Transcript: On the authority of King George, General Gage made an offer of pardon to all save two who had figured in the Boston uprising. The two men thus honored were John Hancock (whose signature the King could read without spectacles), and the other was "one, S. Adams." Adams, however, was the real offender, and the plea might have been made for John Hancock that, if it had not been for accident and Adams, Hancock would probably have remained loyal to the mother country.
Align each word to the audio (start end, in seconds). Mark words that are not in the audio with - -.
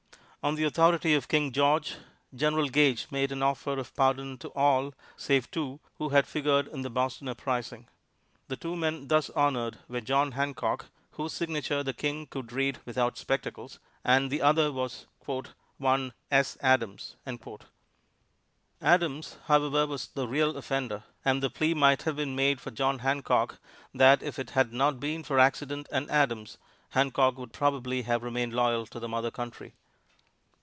On 0.43 0.55
the 0.55 0.63
authority 0.63 1.13
of 1.13 1.27
King 1.27 1.51
George, 1.51 1.97
General 2.33 2.67
Gage 2.67 3.05
made 3.11 3.31
an 3.31 3.43
offer 3.43 3.77
of 3.77 3.93
pardon 3.95 4.39
to 4.39 4.47
all 4.55 4.91
save 5.15 5.51
two 5.51 5.79
who 5.99 6.09
had 6.09 6.25
figured 6.25 6.67
in 6.69 6.81
the 6.81 6.89
Boston 6.89 7.27
uprising. 7.27 7.87
The 8.47 8.55
two 8.55 8.75
men 8.75 9.07
thus 9.07 9.29
honored 9.29 9.77
were 9.87 10.01
John 10.01 10.31
Hancock 10.31 10.87
(whose 11.11 11.33
signature 11.33 11.83
the 11.83 11.93
King 11.93 12.25
could 12.25 12.51
read 12.51 12.79
without 12.85 13.19
spectacles), 13.19 13.77
and 14.03 14.31
the 14.31 14.41
other 14.41 14.71
was 14.71 15.05
"one, 15.77 16.11
S. 16.31 16.57
Adams." 16.59 17.17
Adams, 18.81 19.37
however, 19.45 19.85
was 19.85 20.07
the 20.07 20.27
real 20.27 20.57
offender, 20.57 21.03
and 21.23 21.43
the 21.43 21.51
plea 21.51 21.75
might 21.75 22.01
have 22.01 22.15
been 22.15 22.35
made 22.35 22.59
for 22.59 22.71
John 22.71 22.97
Hancock 23.05 23.59
that, 23.93 24.23
if 24.23 24.39
it 24.39 24.49
had 24.57 24.73
not 24.73 24.99
been 24.99 25.21
for 25.23 25.37
accident 25.37 25.87
and 25.91 26.09
Adams, 26.09 26.57
Hancock 26.93 27.37
would 27.37 27.53
probably 27.53 28.01
have 28.01 28.23
remained 28.23 28.53
loyal 28.53 28.87
to 28.87 28.99
the 28.99 29.07
mother 29.07 29.29
country. 29.29 29.75